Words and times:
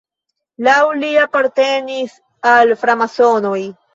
Laŭ 0.67 0.77
li 1.01 1.09
apartenis 1.25 2.17
al 2.55 2.75
framasonoj. 2.85 3.63